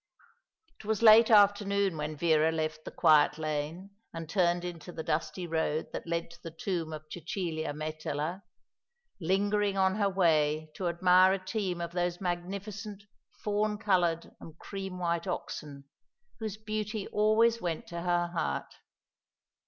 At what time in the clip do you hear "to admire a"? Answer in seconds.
10.73-11.37